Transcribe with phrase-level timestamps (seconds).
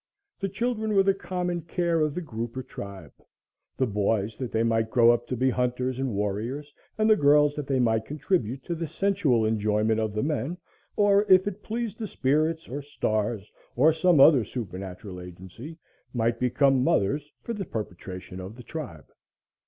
[0.39, 3.13] The children were the common care of the group or tribe;
[3.77, 7.53] the boys that they might grow up to be hunters and warriors, and the girls
[7.53, 10.57] that they might contribute to the sensual enjoyment of the men,
[10.95, 15.77] or, if it pleased the spirits, or stars, or some other supernatural agency,
[16.15, 19.05] might become mothers for the perpetuation of the tribe.